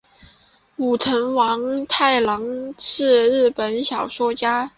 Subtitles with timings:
[0.77, 4.67] 舞城王太郎是日本的小说家。